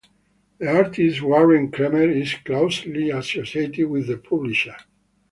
[0.57, 4.75] The artist Warren Kremer is closely associated with the publisher.